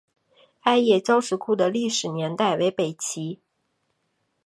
[0.61, 3.39] 艾叶交石窟的历史年代为北齐。